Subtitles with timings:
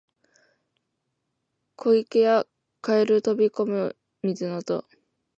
[1.77, 2.47] 古池や
[2.81, 4.83] 蛙飛び込む水の音